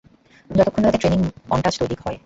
[0.49, 2.17] যতক্ষণ না তাদের ট্রেইনিং মন্টাজ তৈরি হয়।